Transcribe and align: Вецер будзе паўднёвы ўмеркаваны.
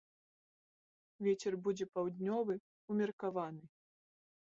Вецер 1.27 1.53
будзе 1.67 1.85
паўднёвы 1.97 2.55
ўмеркаваны. 2.95 3.63